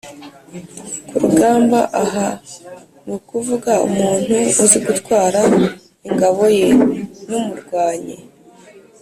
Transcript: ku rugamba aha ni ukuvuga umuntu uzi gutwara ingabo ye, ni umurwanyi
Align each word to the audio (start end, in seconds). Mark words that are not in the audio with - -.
ku 1.07 1.13
rugamba 1.21 1.79
aha 2.03 2.27
ni 3.03 3.11
ukuvuga 3.17 3.71
umuntu 3.87 4.35
uzi 4.63 4.79
gutwara 4.87 5.41
ingabo 6.07 6.43
ye, 6.59 6.67
ni 7.27 7.33
umurwanyi 7.39 8.17